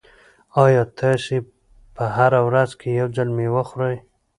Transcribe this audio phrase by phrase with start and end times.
[0.63, 1.37] ایا تاسي
[1.95, 2.03] په
[2.47, 3.97] ورځ کې یو ځل مېوه خورئ؟